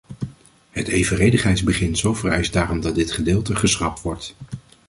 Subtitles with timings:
[0.69, 4.35] Het evenredigheidsbeginsel vereist daarom dat dit gedeelte geschrapt wordt.